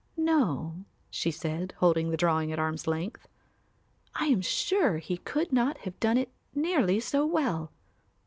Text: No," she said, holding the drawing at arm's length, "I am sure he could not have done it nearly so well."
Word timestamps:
No," 0.17 0.83
she 1.11 1.29
said, 1.29 1.75
holding 1.77 2.09
the 2.09 2.17
drawing 2.17 2.51
at 2.51 2.57
arm's 2.57 2.87
length, 2.87 3.27
"I 4.15 4.25
am 4.29 4.41
sure 4.41 4.97
he 4.97 5.17
could 5.17 5.53
not 5.53 5.77
have 5.81 5.99
done 5.99 6.17
it 6.17 6.31
nearly 6.55 6.99
so 6.99 7.23
well." 7.23 7.71